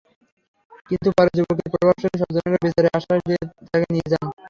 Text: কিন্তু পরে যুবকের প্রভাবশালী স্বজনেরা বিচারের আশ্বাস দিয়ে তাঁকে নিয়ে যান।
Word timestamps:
কিন্তু 0.89 1.09
পরে 1.17 1.29
যুবকের 1.37 1.67
প্রভাবশালী 1.73 2.17
স্বজনেরা 2.21 2.57
বিচারের 2.63 2.95
আশ্বাস 2.97 3.19
দিয়ে 3.27 3.41
তাঁকে 3.69 3.87
নিয়ে 3.93 4.07
যান। 4.11 4.25